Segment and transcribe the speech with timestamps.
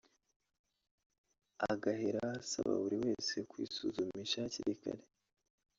[1.71, 5.03] agaheraho asaba buri wese kwisuzumisha hakiri kare